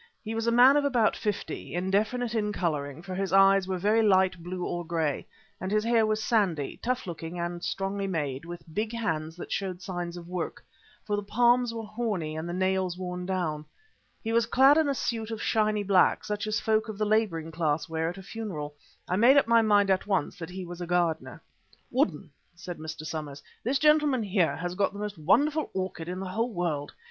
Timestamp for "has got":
24.55-24.93